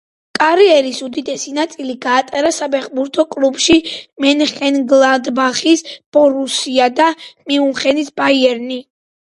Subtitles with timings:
[0.37, 3.77] კარიერის უდიდესი ნაწილი გაატარა საფეხბურთო კლუბებში
[4.27, 7.13] მენხენგლადბახის „ბორუსია“ და
[7.53, 8.85] მიუნხენის „ბაიერნი“.